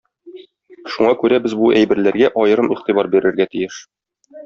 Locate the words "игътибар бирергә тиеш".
2.79-3.83